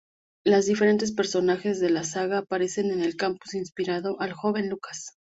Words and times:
Los 0.43 0.65
diferentes 0.65 1.11
personajes 1.11 1.79
de 1.79 1.91
la 1.91 2.03
saga 2.03 2.39
aparecen 2.39 2.89
en 2.89 3.03
el 3.03 3.15
campus, 3.15 3.53
inspirando 3.53 4.19
al 4.19 4.33
joven 4.33 4.67
Lucas. 4.67 5.11